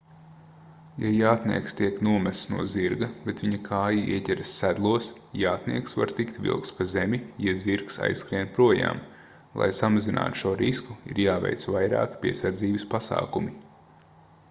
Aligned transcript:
ja 1.01 1.09
jātnieks 1.15 1.75
tiek 1.79 1.97
nomests 2.05 2.47
no 2.53 2.63
zirga 2.69 3.09
bet 3.25 3.41
viņa 3.43 3.57
kāja 3.67 4.05
ieķeras 4.13 4.53
sedlos 4.61 5.09
jātnieks 5.41 5.93
var 5.99 6.13
tikt 6.19 6.39
vilkts 6.45 6.73
pa 6.79 6.87
zemi 6.93 7.19
ja 7.47 7.53
zirgs 7.65 7.99
aizskrien 8.07 8.49
projām 8.55 9.01
lai 9.63 9.67
samazinātu 9.81 10.41
šo 10.45 10.55
risku 10.63 10.97
ir 11.13 11.21
jāveic 11.27 11.67
vairāki 11.77 12.17
piesardzības 12.25 12.87
pasākumi 12.95 13.55